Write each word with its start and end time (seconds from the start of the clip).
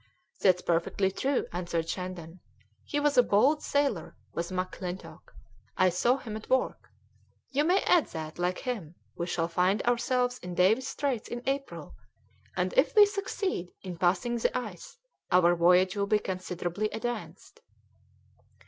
"That's 0.39 0.63
perfectly 0.63 1.11
true," 1.11 1.45
answered 1.53 1.87
Shandon; 1.87 2.39
"he 2.85 2.99
was 2.99 3.19
a 3.19 3.21
bold 3.21 3.61
sailor 3.61 4.15
was 4.33 4.49
McClintock; 4.49 5.19
I 5.77 5.89
saw 5.89 6.17
him 6.17 6.35
at 6.35 6.49
work. 6.49 6.89
You 7.51 7.65
may 7.65 7.81
add 7.83 8.07
that, 8.07 8.39
like 8.39 8.57
him, 8.61 8.95
we 9.15 9.27
shall 9.27 9.47
find 9.47 9.83
ourselves 9.83 10.39
in 10.39 10.55
Davis's 10.55 10.89
Straits 10.89 11.27
in 11.29 11.43
April, 11.45 11.93
and 12.57 12.73
if 12.73 12.95
we 12.95 13.05
succeed 13.05 13.73
in 13.83 13.95
passing 13.95 14.37
the 14.39 14.57
ice 14.57 14.97
our 15.31 15.53
voyage 15.55 15.95
will 15.95 16.07
be 16.07 16.17
considerably 16.17 16.89
advanced." 16.89 17.59